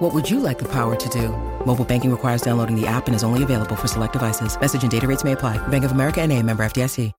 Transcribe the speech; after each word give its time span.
What 0.00 0.14
would 0.14 0.30
you 0.30 0.40
like 0.40 0.58
the 0.58 0.68
power 0.68 0.96
to 0.96 1.08
do? 1.10 1.28
Mobile 1.66 1.84
banking 1.84 2.10
requires 2.10 2.40
downloading 2.40 2.74
the 2.74 2.86
app 2.86 3.06
and 3.06 3.14
is 3.14 3.22
only 3.22 3.42
available 3.42 3.76
for 3.76 3.86
select 3.86 4.14
devices. 4.14 4.58
Message 4.58 4.82
and 4.82 4.90
data 4.90 5.06
rates 5.06 5.24
may 5.24 5.32
apply. 5.32 5.58
Bank 5.68 5.84
of 5.84 5.92
America 5.92 6.22
and 6.22 6.32
a 6.32 6.42
member 6.42 6.64
FDIC. 6.64 7.12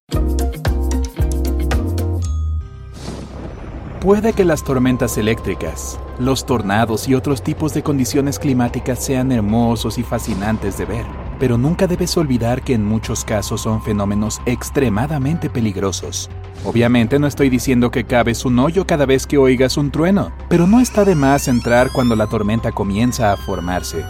Puede 4.02 4.34
que 4.34 4.44
las 4.44 4.63
tormentas 4.63 5.16
eléctricas, 5.20 5.99
los 6.17 6.48
tornados 6.48 7.08
y 7.08 7.13
otros 7.13 7.44
tipos 7.44 7.72
de 7.75 7.84
condiciones 7.84 8.39
climáticas 8.39 8.98
sean 8.98 9.31
hermosos 9.31 10.00
y 10.00 10.03
fascinantes 10.03 10.75
de 10.80 10.86
ver, 10.86 11.05
pero 11.41 11.58
nunca 11.58 11.88
debes 11.88 12.16
olvidar 12.18 12.62
que 12.62 12.76
en 12.76 12.86
muchos 12.86 13.26
casos 13.26 13.62
son 13.62 13.81
fenómenos 13.81 14.40
extremadamente 14.45 15.50
peligrosos. 15.50 16.30
Obviamente 16.64 17.17
no 17.17 17.26
estoy 17.26 17.50
diciendo 17.50 17.90
que 17.90 18.04
cabes 18.04 18.45
un 18.45 18.59
hoyo 18.59 18.86
cada 18.86 19.08
vez 19.08 19.26
que 19.26 19.40
oigas 19.40 19.76
un 19.76 19.90
trueno, 19.90 20.31
pero 20.50 20.67
no 20.67 20.80
está 20.80 21.04
de 21.04 21.16
más 21.16 21.48
entrar 21.48 21.91
cuando 21.91 22.16
la 22.16 22.27
tormenta 22.27 22.72
comienza 22.72 23.34
a 23.34 23.38
formarse. 23.38 24.05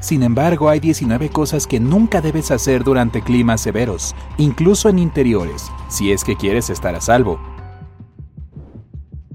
Sin 0.00 0.22
embargo, 0.22 0.70
hay 0.70 0.80
19 0.80 1.28
cosas 1.28 1.66
que 1.66 1.80
nunca 1.80 2.22
debes 2.22 2.50
hacer 2.50 2.82
durante 2.82 3.20
climas 3.20 3.60
severos, 3.60 4.16
incluso 4.38 4.88
en 4.88 5.00
interiores, 5.00 5.70
si 5.90 6.12
es 6.12 6.24
que 6.24 6.36
quieres 6.36 6.70
estar 6.70 6.94
a 6.94 7.02
salvo. 7.02 7.38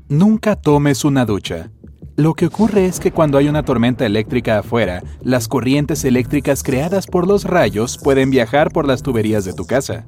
Nunca 0.09 0.56
tomes 0.56 1.06
una 1.06 1.28
ducha. 1.28 1.70
Lo 2.18 2.34
que 2.34 2.48
ocurre 2.48 2.88
es 2.88 3.00
que 3.00 3.12
cuando 3.12 3.38
hay 3.38 3.48
una 3.48 3.62
tormenta 3.62 4.04
eléctrica 4.04 4.58
afuera, 4.58 5.04
las 5.22 5.48
corrientes 5.48 6.04
eléctricas 6.04 6.64
creadas 6.64 7.06
por 7.06 7.28
los 7.28 7.44
rayos 7.44 8.00
pueden 8.00 8.32
viajar 8.32 8.72
por 8.72 8.88
las 8.88 9.04
tuberías 9.04 9.46
de 9.46 9.54
tu 9.54 9.68
casa. 9.68 10.04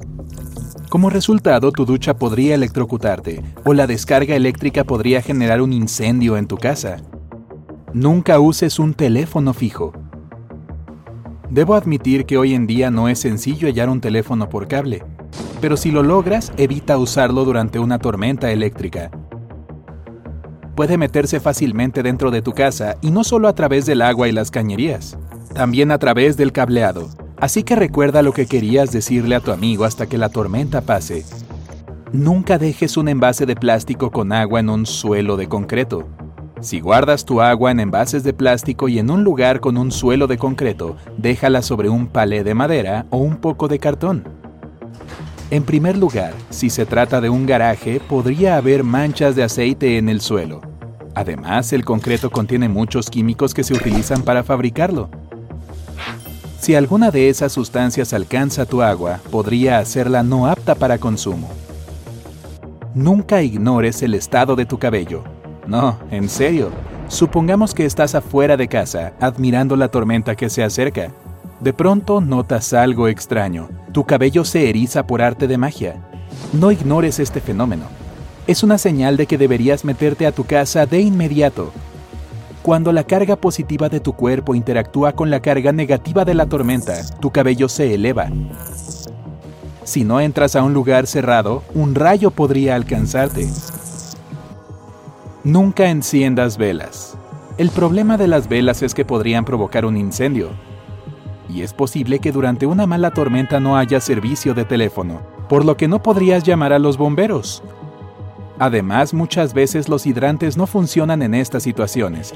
Como 0.89 1.11
resultado, 1.11 1.71
tu 1.71 1.85
ducha 1.85 2.15
podría 2.15 2.55
electrocutarte 2.55 3.43
o 3.63 3.75
la 3.75 3.85
descarga 3.85 4.35
eléctrica 4.35 4.83
podría 4.85 5.21
generar 5.21 5.61
un 5.61 5.71
incendio 5.71 6.35
en 6.35 6.47
tu 6.47 6.57
casa. 6.57 6.97
Nunca 7.93 8.39
uses 8.39 8.79
un 8.79 8.95
teléfono 8.95 9.53
fijo. 9.53 9.93
Debo 11.51 11.75
admitir 11.75 12.25
que 12.25 12.39
hoy 12.39 12.55
en 12.55 12.65
día 12.65 12.89
no 12.89 13.07
es 13.07 13.19
sencillo 13.19 13.67
hallar 13.67 13.87
un 13.87 14.01
teléfono 14.01 14.49
por 14.49 14.67
cable, 14.67 15.03
pero 15.61 15.77
si 15.77 15.91
lo 15.91 16.01
logras, 16.01 16.53
evita 16.57 16.97
usarlo 16.97 17.45
durante 17.45 17.77
una 17.77 17.99
tormenta 17.99 18.51
eléctrica 18.51 19.11
puede 20.79 20.97
meterse 20.97 21.41
fácilmente 21.41 22.03
dentro 22.03 22.31
de 22.31 22.41
tu 22.41 22.53
casa 22.53 22.95
y 23.01 23.11
no 23.11 23.25
solo 23.25 23.49
a 23.49 23.53
través 23.53 23.85
del 23.85 24.01
agua 24.01 24.29
y 24.29 24.31
las 24.31 24.49
cañerías, 24.49 25.17
también 25.53 25.91
a 25.91 25.97
través 25.97 26.37
del 26.37 26.53
cableado. 26.53 27.09
Así 27.35 27.63
que 27.63 27.75
recuerda 27.75 28.21
lo 28.21 28.31
que 28.31 28.45
querías 28.45 28.89
decirle 28.89 29.35
a 29.35 29.41
tu 29.41 29.51
amigo 29.51 29.83
hasta 29.83 30.07
que 30.07 30.17
la 30.17 30.29
tormenta 30.29 30.79
pase. 30.79 31.25
Nunca 32.13 32.57
dejes 32.57 32.95
un 32.95 33.09
envase 33.09 33.45
de 33.45 33.57
plástico 33.57 34.09
con 34.09 34.31
agua 34.31 34.61
en 34.61 34.69
un 34.69 34.85
suelo 34.85 35.35
de 35.35 35.49
concreto. 35.49 36.07
Si 36.61 36.79
guardas 36.79 37.25
tu 37.25 37.41
agua 37.41 37.71
en 37.71 37.81
envases 37.81 38.23
de 38.23 38.31
plástico 38.31 38.87
y 38.87 38.99
en 38.99 39.11
un 39.11 39.25
lugar 39.25 39.59
con 39.59 39.75
un 39.75 39.91
suelo 39.91 40.27
de 40.27 40.37
concreto, 40.37 40.95
déjala 41.17 41.61
sobre 41.61 41.89
un 41.89 42.07
palé 42.07 42.45
de 42.45 42.53
madera 42.53 43.05
o 43.09 43.17
un 43.17 43.35
poco 43.35 43.67
de 43.67 43.79
cartón. 43.79 44.23
En 45.51 45.63
primer 45.63 45.97
lugar, 45.97 46.31
si 46.49 46.69
se 46.69 46.85
trata 46.85 47.19
de 47.19 47.29
un 47.29 47.45
garaje, 47.45 47.99
podría 47.99 48.55
haber 48.55 48.85
manchas 48.85 49.35
de 49.35 49.43
aceite 49.43 49.97
en 49.97 50.07
el 50.07 50.21
suelo. 50.21 50.68
Además, 51.19 51.73
el 51.73 51.83
concreto 51.83 52.29
contiene 52.29 52.69
muchos 52.69 53.09
químicos 53.09 53.53
que 53.53 53.65
se 53.65 53.73
utilizan 53.73 54.21
para 54.21 54.41
fabricarlo. 54.41 55.09
Si 56.61 56.75
alguna 56.75 57.11
de 57.11 57.27
esas 57.27 57.51
sustancias 57.51 58.13
alcanza 58.13 58.65
tu 58.65 58.81
agua, 58.81 59.19
podría 59.29 59.79
hacerla 59.79 60.23
no 60.23 60.47
apta 60.47 60.75
para 60.75 60.97
consumo. 60.97 61.49
Nunca 62.95 63.41
ignores 63.41 64.01
el 64.01 64.13
estado 64.13 64.55
de 64.55 64.65
tu 64.65 64.79
cabello. 64.79 65.25
No, 65.67 65.99
en 66.09 66.29
serio. 66.29 66.69
Supongamos 67.09 67.73
que 67.73 67.85
estás 67.85 68.15
afuera 68.15 68.55
de 68.55 68.69
casa, 68.69 69.11
admirando 69.19 69.75
la 69.75 69.89
tormenta 69.89 70.35
que 70.35 70.49
se 70.49 70.63
acerca. 70.63 71.11
De 71.59 71.73
pronto 71.73 72.21
notas 72.21 72.71
algo 72.71 73.09
extraño. 73.09 73.67
Tu 73.91 74.05
cabello 74.05 74.45
se 74.45 74.69
eriza 74.69 75.05
por 75.05 75.21
arte 75.21 75.47
de 75.49 75.57
magia. 75.57 76.01
No 76.53 76.71
ignores 76.71 77.19
este 77.19 77.41
fenómeno 77.41 77.98
es 78.49 78.63
una 78.63 78.79
señal 78.79 79.15
de 79.15 79.27
que 79.27 79.37
deberías 79.37 79.85
meterte 79.85 80.25
a 80.25 80.31
tu 80.31 80.43
casa 80.43 80.87
de 80.87 80.99
inmediato. 81.01 81.71
Cuando 82.63 82.91
la 82.91 83.03
carga 83.03 83.35
positiva 83.35 83.89
de 83.89 83.99
tu 83.99 84.13
cuerpo 84.13 84.55
interactúa 84.55 85.11
con 85.11 85.29
la 85.29 85.39
carga 85.39 85.71
negativa 85.71 86.25
de 86.25 86.33
la 86.33 86.47
tormenta, 86.47 86.95
tu 87.19 87.29
cabello 87.29 87.69
se 87.69 87.93
eleva. 87.93 88.27
Si 89.83 90.03
no 90.03 90.19
entras 90.19 90.55
a 90.55 90.63
un 90.63 90.73
lugar 90.73 91.05
cerrado, 91.05 91.61
un 91.75 91.93
rayo 91.93 92.31
podría 92.31 92.73
alcanzarte. 92.73 93.47
Nunca 95.43 95.91
enciendas 95.91 96.57
velas. 96.57 97.15
El 97.59 97.69
problema 97.69 98.17
de 98.17 98.27
las 98.27 98.49
velas 98.49 98.81
es 98.81 98.95
que 98.95 99.05
podrían 99.05 99.45
provocar 99.45 99.85
un 99.85 99.95
incendio. 99.95 100.49
Y 101.47 101.61
es 101.61 101.73
posible 101.73 102.17
que 102.17 102.31
durante 102.31 102.65
una 102.65 102.87
mala 102.87 103.11
tormenta 103.11 103.59
no 103.59 103.77
haya 103.77 103.99
servicio 103.99 104.55
de 104.55 104.65
teléfono, 104.65 105.21
por 105.47 105.65
lo 105.65 105.77
que 105.77 105.87
no 105.87 106.01
podrías 106.01 106.43
llamar 106.43 106.73
a 106.73 106.79
los 106.79 106.97
bomberos. 106.97 107.61
Además, 108.59 109.13
muchas 109.13 109.53
veces 109.53 109.87
los 109.87 110.05
hidrantes 110.05 110.57
no 110.57 110.67
funcionan 110.67 111.21
en 111.21 111.33
estas 111.33 111.63
situaciones. 111.63 112.33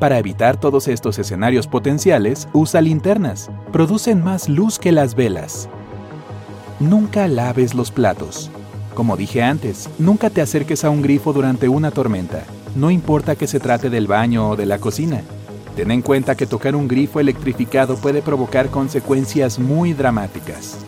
Para 0.00 0.18
evitar 0.18 0.58
todos 0.58 0.88
estos 0.88 1.18
escenarios 1.18 1.66
potenciales, 1.66 2.48
usa 2.52 2.80
linternas. 2.80 3.50
Producen 3.70 4.24
más 4.24 4.48
luz 4.48 4.78
que 4.78 4.92
las 4.92 5.14
velas. 5.14 5.68
Nunca 6.80 7.28
laves 7.28 7.74
los 7.74 7.90
platos. 7.90 8.50
Como 8.94 9.16
dije 9.16 9.42
antes, 9.42 9.90
nunca 9.98 10.30
te 10.30 10.40
acerques 10.40 10.84
a 10.84 10.90
un 10.90 11.02
grifo 11.02 11.32
durante 11.32 11.68
una 11.68 11.90
tormenta, 11.90 12.44
no 12.74 12.90
importa 12.90 13.36
que 13.36 13.46
se 13.46 13.60
trate 13.60 13.90
del 13.90 14.06
baño 14.06 14.50
o 14.50 14.56
de 14.56 14.66
la 14.66 14.78
cocina. 14.78 15.22
Ten 15.76 15.90
en 15.90 16.02
cuenta 16.02 16.36
que 16.36 16.46
tocar 16.46 16.74
un 16.74 16.88
grifo 16.88 17.20
electrificado 17.20 17.96
puede 17.96 18.22
provocar 18.22 18.68
consecuencias 18.70 19.58
muy 19.58 19.92
dramáticas. 19.92 20.78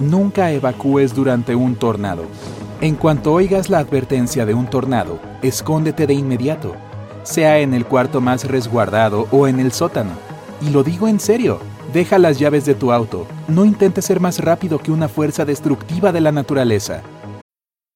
Nunca 0.00 0.50
evacúes 0.50 1.14
durante 1.14 1.54
un 1.54 1.76
tornado. 1.76 2.24
En 2.82 2.96
cuanto 2.96 3.32
oigas 3.32 3.70
la 3.70 3.78
advertencia 3.78 4.44
de 4.44 4.54
un 4.54 4.66
tornado, 4.66 5.20
escóndete 5.40 6.08
de 6.08 6.14
inmediato, 6.14 6.74
sea 7.22 7.60
en 7.60 7.74
el 7.74 7.86
cuarto 7.86 8.20
más 8.20 8.42
resguardado 8.42 9.28
o 9.30 9.46
en 9.46 9.60
el 9.60 9.70
sótano. 9.70 10.10
Y 10.60 10.70
lo 10.70 10.82
digo 10.82 11.06
en 11.06 11.20
serio, 11.20 11.60
deja 11.92 12.18
las 12.18 12.40
llaves 12.40 12.64
de 12.64 12.74
tu 12.74 12.90
auto, 12.90 13.28
no 13.46 13.64
intentes 13.64 14.04
ser 14.04 14.18
más 14.18 14.40
rápido 14.40 14.80
que 14.80 14.90
una 14.90 15.06
fuerza 15.06 15.44
destructiva 15.44 16.10
de 16.10 16.22
la 16.22 16.32
naturaleza. 16.32 17.02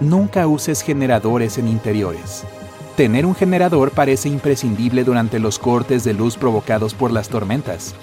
Nunca 0.00 0.46
uses 0.46 0.80
generadores 0.80 1.58
en 1.58 1.68
interiores. 1.68 2.44
Tener 2.96 3.26
un 3.26 3.34
generador 3.34 3.90
parece 3.90 4.30
imprescindible 4.30 5.04
durante 5.04 5.38
los 5.38 5.58
cortes 5.58 6.04
de 6.04 6.14
luz 6.14 6.38
provocados 6.38 6.94
por 6.94 7.12
las 7.12 7.28
tormentas. 7.28 7.94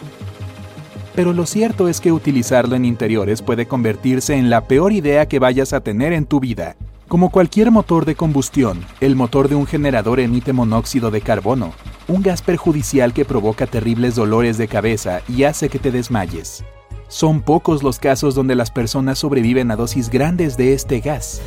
Pero 1.16 1.34
lo 1.34 1.48
cierto 1.48 1.88
es 1.90 2.00
que 2.00 2.12
utilizarlo 2.12 2.76
en 2.76 2.86
interiores 2.86 3.42
puede 3.42 3.66
convertirse 3.66 4.36
en 4.36 4.52
la 4.52 4.66
peor 4.66 4.92
idea 4.92 5.28
que 5.28 5.40
vayas 5.40 5.74
a 5.74 5.80
tener 5.80 6.14
en 6.14 6.28
tu 6.28 6.40
vida. 6.40 6.76
Como 7.08 7.32
cualquier 7.32 7.72
motor 7.72 8.06
de 8.06 8.14
combustión, 8.14 8.86
el 9.02 9.16
motor 9.16 9.50
de 9.50 9.56
un 9.56 9.66
generador 9.66 10.20
emite 10.20 10.54
monóxido 10.54 11.10
de 11.10 11.22
carbono, 11.22 11.74
un 12.08 12.22
gas 12.22 12.44
perjudicial 12.44 13.12
que 13.12 13.26
provoca 13.26 13.66
terribles 13.66 14.14
dolores 14.14 14.60
de 14.60 14.68
cabeza 14.68 15.22
y 15.28 15.46
hace 15.46 15.68
que 15.68 15.80
te 15.80 15.90
desmayes. 15.90 16.64
Son 17.08 17.42
pocos 17.42 17.82
los 17.82 17.98
casos 17.98 18.36
donde 18.36 18.54
las 18.54 18.70
personas 18.70 19.18
sobreviven 19.18 19.72
a 19.72 19.76
dosis 19.76 20.12
grandes 20.12 20.58
de 20.58 20.74
este 20.74 21.00
gas. 21.00 21.42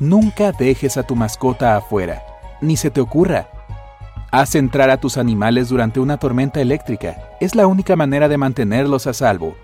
Nunca 0.00 0.52
dejes 0.52 0.96
a 0.96 1.02
tu 1.02 1.14
mascota 1.14 1.76
afuera, 1.76 2.22
ni 2.62 2.78
se 2.78 2.90
te 2.90 3.02
ocurra. 3.02 3.50
Haz 4.30 4.54
entrar 4.54 4.88
a 4.88 4.96
tus 4.96 5.18
animales 5.18 5.68
durante 5.68 6.00
una 6.00 6.16
tormenta 6.16 6.62
eléctrica. 6.62 7.36
Es 7.38 7.54
la 7.54 7.66
única 7.66 7.96
manera 7.96 8.26
de 8.26 8.38
mantenerlos 8.38 9.06
a 9.06 9.12
salvo. 9.12 9.56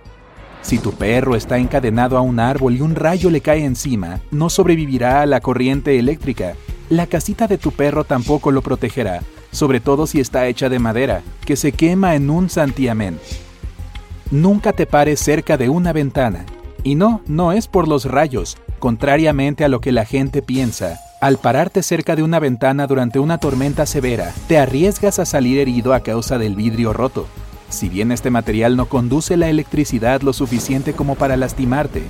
Si 0.61 0.79
tu 0.79 0.93
perro 0.93 1.37
está 1.37 1.56
encadenado 1.56 2.19
a 2.19 2.21
un 2.21 2.38
árbol 2.38 2.75
y 2.77 2.83
un 2.83 2.97
rayo 2.97 3.31
le 3.31 3.41
cae 3.41 3.65
encima, 3.65 4.21
no 4.31 4.50
sobrevivirá 4.50 5.23
a 5.23 5.27
la 5.27 5.41
corriente 5.41 5.99
eléctrica. 5.99 6.53
La 6.91 7.06
casita 7.06 7.47
de 7.47 7.56
tu 7.56 7.73
perro 7.73 8.05
tampoco 8.05 8.50
lo 8.50 8.61
protegerá, 8.61 9.23
sobre 9.53 9.81
todo 9.81 10.06
si 10.06 10.21
está 10.21 10.47
hecha 10.49 10.69
de 10.69 10.79
madera, 10.79 11.23
que 11.47 11.56
se 11.56 11.73
quema 11.73 12.15
en 12.15 12.29
un 12.29 12.50
santiamén. 12.50 13.19
Nunca 14.31 14.75
te 14.75 14.85
pares 14.85 15.19
cerca 15.19 15.56
de 15.56 15.71
una 15.71 15.94
ventana. 15.94 16.44
Y 16.83 16.94
no, 16.94 17.23
no 17.27 17.53
es 17.53 17.69
por 17.69 17.88
los 17.88 18.05
rayos, 18.05 18.59
contrariamente 18.78 19.64
a 19.64 19.69
lo 19.69 19.81
que 19.81 19.93
la 19.93 20.05
gente 20.05 20.43
piensa. 20.43 20.99
Al 21.20 21.38
pararte 21.38 21.82
cerca 21.82 22.14
de 22.14 22.23
una 22.23 22.38
ventana 22.38 22.87
durante 22.87 23.19
una 23.19 23.38
tormenta 23.38 23.87
severa, 23.87 24.32
te 24.49 24.58
arriesgas 24.58 25.19
a 25.19 25.25
salir 25.25 25.58
herido 25.58 25.94
a 25.94 26.00
causa 26.00 26.38
del 26.38 26.55
vidrio 26.55 26.93
roto. 26.93 27.26
Si 27.69 27.88
bien 27.88 28.12
este 28.12 28.31
material 28.31 28.76
no 28.76 28.87
conduce 28.87 29.37
la 29.37 29.49
electricidad 29.49 30.20
lo 30.23 30.32
suficiente 30.32 30.93
como 30.93 31.14
para 31.14 31.37
lastimarte, 31.37 32.05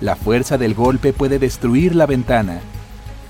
la 0.00 0.16
fuerza 0.16 0.58
del 0.58 0.74
golpe 0.74 1.12
puede 1.12 1.38
destruir 1.38 1.94
la 1.94 2.06
ventana. 2.06 2.60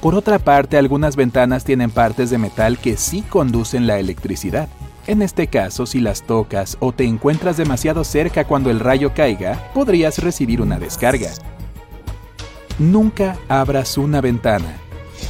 Por 0.01 0.15
otra 0.15 0.39
parte, 0.39 0.79
algunas 0.79 1.17
ventanas 1.17 1.65
tienen 1.65 1.91
partes 1.91 2.31
de 2.31 2.39
metal 2.39 2.79
que 2.79 2.97
sí 2.97 3.23
conducen 3.23 3.87
la 3.87 3.99
electricidad. 3.99 4.69
En 5.09 5.23
este 5.23 5.47
caso, 5.49 5.87
si 5.87 6.01
las 6.01 6.23
tocas 6.23 6.77
o 6.81 6.93
te 6.93 7.05
encuentras 7.05 7.57
demasiado 7.57 8.05
cerca 8.05 8.45
cuando 8.45 8.71
el 8.71 8.79
rayo 8.79 9.13
caiga, 9.15 9.71
podrías 9.75 10.19
recibir 10.19 10.61
una 10.61 10.79
descarga. 10.79 11.31
Nunca 12.79 13.37
abras 13.49 13.99
una 13.99 14.21
ventana. 14.21 14.77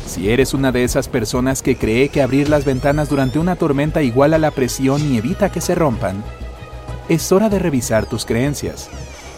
Si 0.07 0.29
eres 0.29 0.53
una 0.53 0.71
de 0.71 0.85
esas 0.85 1.09
personas 1.09 1.63
que 1.63 1.77
cree 1.77 2.11
que 2.11 2.21
abrir 2.21 2.51
las 2.51 2.67
ventanas 2.67 3.09
durante 3.09 3.39
una 3.39 3.57
tormenta 3.57 4.03
iguala 4.03 4.37
la 4.37 4.51
presión 4.51 5.01
y 5.11 5.17
evita 5.17 5.51
que 5.51 5.63
se 5.63 5.75
rompan, 5.75 6.23
es 7.09 7.33
hora 7.33 7.49
de 7.49 7.59
revisar 7.59 8.05
tus 8.05 8.27
creencias. 8.27 8.91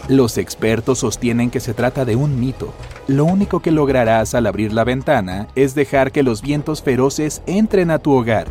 Los 0.09 0.37
expertos 0.37 0.99
sostienen 0.99 1.49
que 1.49 1.61
se 1.61 1.73
trata 1.73 2.03
de 2.03 2.17
un 2.17 2.37
mito. 2.37 2.73
Lo 3.07 3.23
único 3.23 3.61
que 3.61 3.71
lograrás 3.71 4.35
al 4.35 4.45
abrir 4.45 4.73
la 4.73 4.83
ventana 4.83 5.47
es 5.55 5.73
dejar 5.73 6.11
que 6.11 6.21
los 6.21 6.41
vientos 6.41 6.81
feroces 6.81 7.41
entren 7.45 7.91
a 7.91 7.99
tu 7.99 8.11
hogar. 8.11 8.47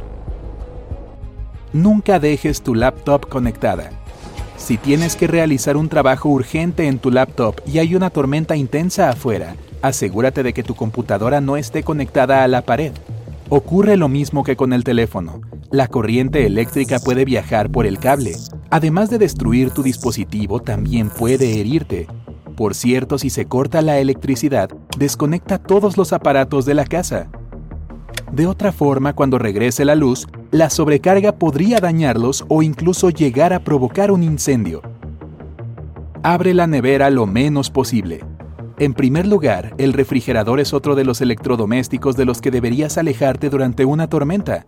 Nunca 1.75 2.19
dejes 2.19 2.63
tu 2.63 2.75
laptop 2.75 3.29
conectada. 3.29 3.91
Si 4.61 4.77
tienes 4.77 5.17
que 5.17 5.27
realizar 5.27 5.77
un 5.77 5.89
trabajo 5.89 6.29
urgente 6.29 6.87
en 6.87 6.99
tu 6.99 7.11
laptop 7.11 7.57
y 7.67 7.79
hay 7.79 7.97
una 7.97 8.11
tormenta 8.11 8.55
intensa 8.55 9.09
afuera, 9.09 9.57
asegúrate 9.83 10.43
de 10.43 10.53
que 10.53 10.63
tu 10.63 10.77
computadora 10.77 11.41
no 11.41 11.57
esté 11.57 11.83
conectada 11.83 12.45
a 12.45 12.49
la 12.49 12.63
pared. 12.63 12.93
Ocurre 13.49 13.97
lo 13.97 14.09
mismo 14.09 14.45
que 14.45 14.57
con 14.57 14.73
el 14.73 14.85
teléfono. 14.85 15.41
La 15.73 15.89
corriente 15.89 16.47
eléctrica 16.47 17.01
puede 17.01 17.25
viajar 17.25 17.71
por 17.71 17.87
el 17.87 17.99
cable. 17.99 18.37
Además 18.69 19.11
de 19.11 19.19
destruir 19.19 19.71
tu 19.71 19.83
dispositivo, 19.83 20.61
también 20.61 21.09
puede 21.09 21.59
herirte. 21.59 22.07
Por 22.55 22.75
cierto, 22.75 23.19
si 23.19 23.31
se 23.31 23.47
corta 23.47 23.81
la 23.81 23.99
electricidad, 23.99 24.69
desconecta 24.99 25.59
todos 25.59 25.97
los 25.97 26.13
aparatos 26.13 26.67
de 26.67 26.75
la 26.75 26.85
casa. 26.85 27.29
De 28.33 28.47
otra 28.47 28.73
forma, 28.73 29.13
cuando 29.13 29.39
regrese 29.39 29.85
la 29.85 29.95
luz, 29.95 30.27
la 30.51 30.71
sobrecarga 30.71 31.33
podría 31.33 31.81
dañarlos 31.81 32.45
o 32.49 32.63
incluso 32.63 33.11
llegar 33.11 33.53
a 33.53 33.65
provocar 33.65 34.11
un 34.11 34.23
incendio. 34.23 34.83
Abre 36.23 36.55
la 36.55 36.67
nevera 36.67 37.11
lo 37.11 37.27
menos 37.27 37.71
posible. 37.71 38.21
En 38.79 38.95
primer 38.95 39.27
lugar, 39.27 39.75
el 39.79 39.93
refrigerador 39.93 40.61
es 40.61 40.73
otro 40.73 40.95
de 40.95 41.05
los 41.05 41.21
electrodomésticos 41.21 42.17
de 42.17 42.25
los 42.25 42.41
que 42.41 42.51
deberías 42.51 42.99
alejarte 42.99 43.51
durante 43.51 43.85
una 43.85 44.09
tormenta. 44.09 44.67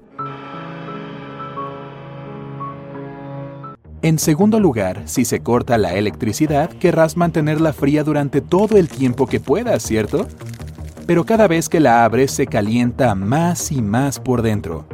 En 4.03 4.19
segundo 4.19 4.59
lugar, 4.59 5.03
si 5.05 5.25
se 5.25 5.41
corta 5.41 5.79
la 5.79 5.95
electricidad, 5.95 6.71
querrás 6.71 7.17
mantenerla 7.17 7.73
fría 7.73 8.03
durante 8.03 8.41
todo 8.41 8.77
el 8.77 8.89
tiempo 8.89 9.29
que 9.29 9.39
puedas, 9.39 9.85
¿cierto? 9.85 10.27
Pero 11.07 11.25
cada 11.25 11.49
vez 11.49 11.69
que 11.69 11.81
la 11.81 12.05
abres 12.05 12.31
se 12.31 12.47
calienta 12.47 13.15
más 13.15 13.73
y 13.73 13.83
más 13.83 14.21
por 14.21 14.43
dentro. 14.43 14.87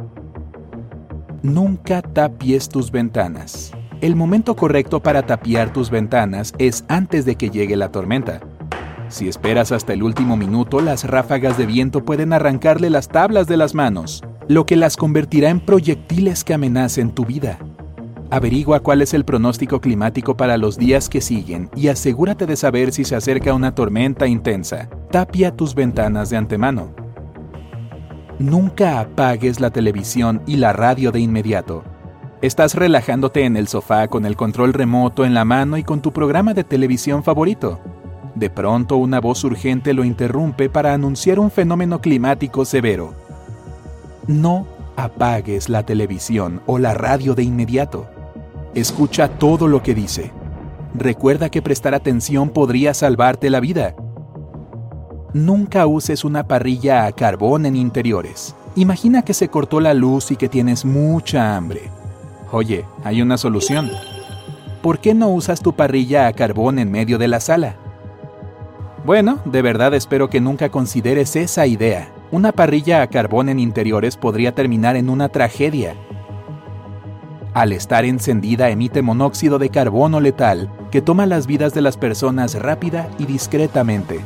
Nunca 1.43 2.01
tapies 2.01 2.67
tus 2.67 2.91
ventanas. 2.91 3.71
El 4.01 4.15
momento 4.15 4.55
correcto 4.55 5.01
para 5.01 5.25
tapiar 5.25 5.71
tus 5.71 5.89
ventanas 5.89 6.53
es 6.57 6.85
antes 6.87 7.25
de 7.25 7.35
que 7.35 7.49
llegue 7.49 7.75
la 7.75 7.91
tormenta. 7.91 8.41
Si 9.09 9.27
esperas 9.27 9.71
hasta 9.71 9.93
el 9.93 10.03
último 10.03 10.37
minuto, 10.37 10.81
las 10.81 11.03
ráfagas 11.03 11.57
de 11.57 11.65
viento 11.65 12.05
pueden 12.05 12.31
arrancarle 12.31 12.89
las 12.89 13.07
tablas 13.07 13.47
de 13.47 13.57
las 13.57 13.73
manos, 13.73 14.23
lo 14.47 14.65
que 14.65 14.75
las 14.75 14.97
convertirá 14.97 15.49
en 15.49 15.59
proyectiles 15.59 16.43
que 16.43 16.53
amenacen 16.53 17.11
tu 17.11 17.25
vida. 17.25 17.59
Averigua 18.31 18.79
cuál 18.81 19.01
es 19.01 19.15
el 19.15 19.25
pronóstico 19.25 19.81
climático 19.81 20.37
para 20.37 20.57
los 20.57 20.77
días 20.77 21.09
que 21.09 21.19
siguen 21.19 21.67
y 21.75 21.87
asegúrate 21.87 22.45
de 22.45 22.55
saber 22.55 22.91
si 22.91 23.03
se 23.03 23.15
acerca 23.15 23.55
una 23.55 23.73
tormenta 23.73 24.27
intensa. 24.27 24.87
Tapia 25.09 25.55
tus 25.55 25.73
ventanas 25.73 26.29
de 26.29 26.37
antemano. 26.37 26.91
Nunca 28.37 28.99
apagues 28.99 29.59
la 29.59 29.71
televisión 29.71 30.43
y 30.45 30.57
la 30.57 30.73
radio 30.73 31.11
de 31.11 31.21
inmediato. 31.21 31.83
Estás 32.43 32.75
relajándote 32.75 33.45
en 33.45 33.57
el 33.57 33.67
sofá 33.67 34.07
con 34.07 34.27
el 34.27 34.35
control 34.35 34.73
remoto 34.73 35.25
en 35.25 35.33
la 35.33 35.43
mano 35.43 35.77
y 35.77 35.83
con 35.83 35.99
tu 36.01 36.13
programa 36.13 36.53
de 36.53 36.63
televisión 36.63 37.23
favorito. 37.23 37.79
De 38.35 38.51
pronto 38.51 38.97
una 38.97 39.19
voz 39.19 39.43
urgente 39.43 39.93
lo 39.95 40.03
interrumpe 40.03 40.69
para 40.69 40.93
anunciar 40.93 41.39
un 41.39 41.49
fenómeno 41.49 41.99
climático 41.99 42.63
severo. 42.63 43.15
No 44.27 44.67
apagues 44.95 45.67
la 45.67 45.83
televisión 45.83 46.61
o 46.67 46.77
la 46.77 46.93
radio 46.93 47.33
de 47.33 47.41
inmediato. 47.41 48.07
Escucha 48.75 49.27
todo 49.27 49.67
lo 49.67 49.81
que 49.81 49.95
dice. 49.95 50.31
Recuerda 50.93 51.49
que 51.49 51.61
prestar 51.61 51.95
atención 51.95 52.49
podría 52.49 52.93
salvarte 52.93 53.49
la 53.49 53.59
vida. 53.59 53.95
Nunca 55.33 55.87
uses 55.87 56.23
una 56.23 56.47
parrilla 56.47 57.05
a 57.05 57.11
carbón 57.11 57.65
en 57.65 57.75
interiores. 57.75 58.55
Imagina 58.75 59.23
que 59.23 59.33
se 59.33 59.49
cortó 59.49 59.79
la 59.79 59.93
luz 59.93 60.31
y 60.31 60.35
que 60.35 60.49
tienes 60.49 60.85
mucha 60.85 61.55
hambre. 61.55 61.91
Oye, 62.51 62.85
hay 63.03 63.21
una 63.21 63.37
solución. 63.37 63.89
¿Por 64.81 64.99
qué 64.99 65.13
no 65.13 65.29
usas 65.29 65.61
tu 65.61 65.73
parrilla 65.73 66.27
a 66.27 66.33
carbón 66.33 66.79
en 66.79 66.91
medio 66.91 67.17
de 67.17 67.27
la 67.27 67.39
sala? 67.39 67.75
Bueno, 69.05 69.39
de 69.45 69.61
verdad 69.61 69.93
espero 69.93 70.29
que 70.29 70.41
nunca 70.41 70.69
consideres 70.69 71.35
esa 71.35 71.67
idea. 71.67 72.11
Una 72.31 72.51
parrilla 72.51 73.01
a 73.01 73.07
carbón 73.07 73.49
en 73.49 73.59
interiores 73.59 74.15
podría 74.15 74.53
terminar 74.53 74.95
en 74.95 75.09
una 75.09 75.29
tragedia. 75.29 75.95
Al 77.59 77.73
estar 77.73 78.05
encendida 78.05 78.69
emite 78.69 79.01
monóxido 79.01 79.59
de 79.59 79.67
carbono 79.67 80.21
letal 80.21 80.71
que 80.91 81.01
toma 81.01 81.25
las 81.25 81.45
vidas 81.45 81.73
de 81.73 81.81
las 81.81 81.97
personas 81.97 82.55
rápida 82.55 83.09
y 83.19 83.25
discretamente. 83.25 84.21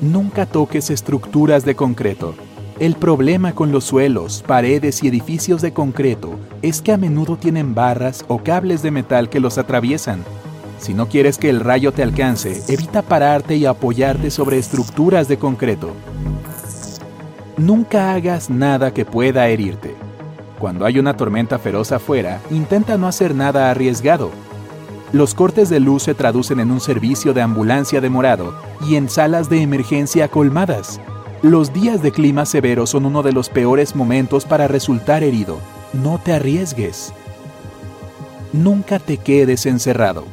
Nunca 0.00 0.46
toques 0.46 0.90
estructuras 0.90 1.64
de 1.64 1.74
concreto. 1.74 2.36
El 2.78 2.94
problema 2.94 3.56
con 3.56 3.72
los 3.72 3.82
suelos, 3.82 4.44
paredes 4.46 5.02
y 5.02 5.08
edificios 5.08 5.62
de 5.62 5.72
concreto 5.72 6.38
es 6.62 6.80
que 6.80 6.92
a 6.92 6.96
menudo 6.96 7.38
tienen 7.38 7.74
barras 7.74 8.24
o 8.28 8.38
cables 8.38 8.82
de 8.82 8.92
metal 8.92 9.28
que 9.28 9.40
los 9.40 9.58
atraviesan 9.58 10.22
si 10.78 10.94
no 10.94 11.08
quieres 11.08 11.38
que 11.38 11.50
el 11.50 11.58
rayo 11.58 11.90
te 11.90 12.04
alcance, 12.04 12.62
evita 12.68 13.02
pararte 13.02 13.56
y 13.56 13.66
apoyarte 13.66 14.30
sobre 14.30 14.58
estructuras 14.58 15.26
de 15.26 15.38
concreto. 15.38 15.90
Nunca 17.56 18.12
hagas 18.12 18.48
nada 18.48 18.94
que 18.94 19.04
pueda 19.04 19.48
herirte. 19.48 20.05
Cuando 20.58 20.86
hay 20.86 20.98
una 20.98 21.16
tormenta 21.16 21.58
feroz 21.58 21.92
afuera, 21.92 22.40
intenta 22.50 22.96
no 22.96 23.06
hacer 23.06 23.34
nada 23.34 23.70
arriesgado. 23.70 24.30
Los 25.12 25.34
cortes 25.34 25.68
de 25.68 25.80
luz 25.80 26.04
se 26.04 26.14
traducen 26.14 26.60
en 26.60 26.70
un 26.70 26.80
servicio 26.80 27.34
de 27.34 27.42
ambulancia 27.42 28.00
demorado 28.00 28.54
y 28.80 28.96
en 28.96 29.08
salas 29.08 29.50
de 29.50 29.60
emergencia 29.60 30.28
colmadas. 30.28 31.00
Los 31.42 31.72
días 31.72 32.02
de 32.02 32.10
clima 32.10 32.46
severo 32.46 32.86
son 32.86 33.04
uno 33.04 33.22
de 33.22 33.32
los 33.32 33.50
peores 33.50 33.94
momentos 33.94 34.46
para 34.46 34.66
resultar 34.66 35.22
herido. 35.22 35.58
No 35.92 36.18
te 36.18 36.32
arriesgues. 36.32 37.12
Nunca 38.52 38.98
te 38.98 39.18
quedes 39.18 39.66
encerrado. 39.66 40.24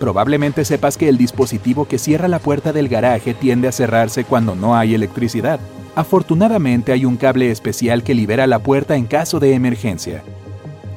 Probablemente 0.00 0.64
sepas 0.64 0.96
que 0.96 1.08
el 1.08 1.18
dispositivo 1.18 1.86
que 1.86 1.98
cierra 1.98 2.28
la 2.28 2.38
puerta 2.38 2.72
del 2.72 2.88
garaje 2.88 3.34
tiende 3.34 3.68
a 3.68 3.72
cerrarse 3.72 4.24
cuando 4.24 4.54
no 4.54 4.74
hay 4.74 4.94
electricidad. 4.94 5.60
Afortunadamente 5.96 6.92
hay 6.92 7.06
un 7.06 7.16
cable 7.16 7.50
especial 7.50 8.02
que 8.02 8.14
libera 8.14 8.46
la 8.46 8.58
puerta 8.58 8.96
en 8.96 9.06
caso 9.06 9.40
de 9.40 9.54
emergencia. 9.54 10.22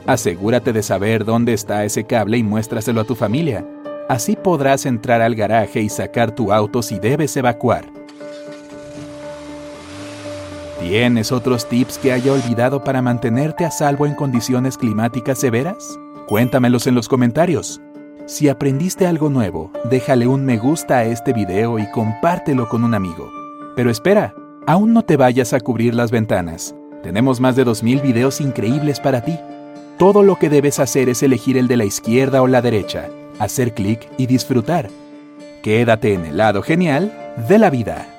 Asegúrate 0.05 0.73
de 0.73 0.83
saber 0.83 1.23
dónde 1.23 1.53
está 1.53 1.85
ese 1.85 2.03
cable 2.03 2.37
y 2.37 2.43
muéstraselo 2.43 2.99
a 2.99 3.05
tu 3.05 3.15
familia. 3.15 3.65
Así 4.09 4.35
podrás 4.35 4.85
entrar 4.85 5.21
al 5.21 5.35
garaje 5.35 5.79
y 5.81 5.87
sacar 5.87 6.35
tu 6.35 6.51
auto 6.51 6.81
si 6.81 6.99
debes 6.99 7.37
evacuar. 7.37 7.85
¿Tienes 10.81 11.31
otros 11.31 11.69
tips 11.69 11.97
que 11.97 12.11
haya 12.11 12.33
olvidado 12.33 12.83
para 12.83 13.01
mantenerte 13.01 13.63
a 13.63 13.71
salvo 13.71 14.05
en 14.05 14.15
condiciones 14.15 14.77
climáticas 14.77 15.39
severas? 15.39 15.97
Cuéntamelos 16.27 16.87
en 16.87 16.95
los 16.95 17.07
comentarios. 17.07 17.79
Si 18.25 18.49
aprendiste 18.49 19.07
algo 19.07 19.29
nuevo, 19.29 19.71
déjale 19.89 20.27
un 20.27 20.43
me 20.43 20.57
gusta 20.57 20.97
a 20.97 21.05
este 21.05 21.31
video 21.31 21.79
y 21.79 21.89
compártelo 21.91 22.67
con 22.67 22.83
un 22.83 22.93
amigo. 22.93 23.31
Pero 23.75 23.89
espera, 23.89 24.33
aún 24.69 24.93
no 24.93 25.03
te 25.03 25.17
vayas 25.17 25.53
a 25.53 25.59
cubrir 25.59 25.95
las 25.95 26.11
ventanas. 26.11 26.75
Tenemos 27.01 27.39
más 27.39 27.55
de 27.55 27.65
2.000 27.65 28.03
videos 28.03 28.39
increíbles 28.39 28.99
para 28.99 29.21
ti. 29.21 29.35
Todo 29.97 30.21
lo 30.21 30.35
que 30.35 30.47
debes 30.47 30.77
hacer 30.77 31.09
es 31.09 31.23
elegir 31.23 31.57
el 31.57 31.67
de 31.67 31.75
la 31.75 31.85
izquierda 31.85 32.43
o 32.43 32.47
la 32.47 32.61
derecha, 32.61 33.09
hacer 33.39 33.73
clic 33.73 34.07
y 34.19 34.27
disfrutar. 34.27 34.91
Quédate 35.63 36.13
en 36.13 36.23
el 36.23 36.37
lado 36.37 36.61
genial 36.61 37.33
de 37.47 37.57
la 37.57 37.71
vida. 37.71 38.18